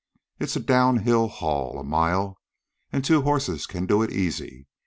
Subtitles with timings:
[0.39, 2.39] It's a down hill haul, a mile,
[2.91, 4.65] an' two horses can do it easy.